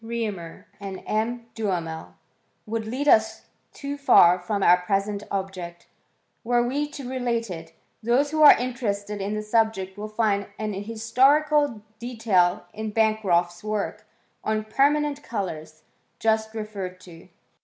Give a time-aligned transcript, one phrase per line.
[0.03, 1.45] Reaumur, and M.
[1.53, 2.15] Duhamel,
[2.65, 5.85] would lead us too far from our present object,
[6.43, 10.73] were we to relate it: those who are interested in the subject will find an
[10.73, 14.07] historical detail in Bancroft's work
[14.43, 15.83] on Perma* nent Colours,
[16.17, 17.27] just referred to.